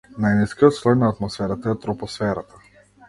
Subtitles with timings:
[0.23, 2.65] Најнискиот слој на атмосферата е тропосферата.